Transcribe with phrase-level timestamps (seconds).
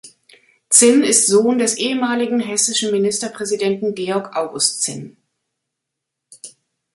[0.71, 5.15] Zinn ist Sohn des ehemaligen hessischen Ministerpräsidenten Georg-August Zinn.